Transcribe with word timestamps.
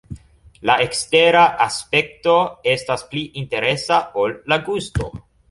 La 0.69 0.77
ekstera 0.85 1.43
aspekto 1.65 2.33
estas 2.73 3.05
pli 3.13 3.23
interesa 3.43 4.01
ol 4.25 4.35
la 4.55 4.61
gusto. 4.73 5.13